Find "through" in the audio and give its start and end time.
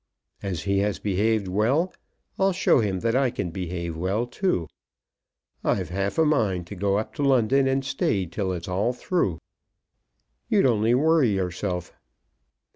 8.93-9.37